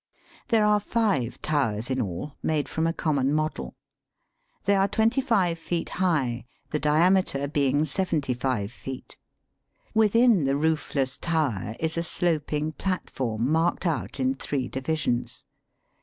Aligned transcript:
There 0.47 0.65
are 0.65 0.79
five 0.79 1.39
towers 1.43 1.91
in 1.91 2.01
all, 2.01 2.33
made 2.41 2.67
from 2.67 2.87
a 2.87 2.91
common 2.91 3.31
model. 3.31 3.75
They 4.65 4.75
are 4.75 4.87
twenty 4.87 5.21
five 5.21 5.59
feet 5.59 5.89
high, 6.01 6.45
the 6.71 6.79
diameter 6.79 7.47
being 7.47 7.85
seventy 7.85 8.33
five 8.33 8.71
feet. 8.71 9.15
Within 9.93 10.45
the 10.45 10.55
roofless 10.57 11.19
tower 11.19 11.75
is 11.79 11.99
a 11.99 12.03
sloping 12.03 12.71
platform 12.71 13.51
marked 13.51 13.85
out 13.85 14.19
in 14.19 14.33
three 14.33 14.67
divisions. 14.67 15.45